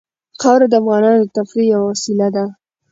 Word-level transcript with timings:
خاوره 0.41 0.67
د 0.69 0.73
افغانانو 0.81 1.21
د 1.25 1.31
تفریح 1.37 1.67
یوه 1.73 1.85
وسیله 1.91 2.27
ده. 2.35 2.45